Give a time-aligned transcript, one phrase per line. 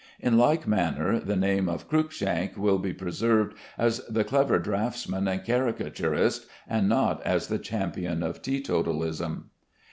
[0.19, 5.45] In like manner the name of Cruickshank will be preserved as the clever draughtsman and
[5.45, 9.51] caricaturist, and not as the champion of teetotalism.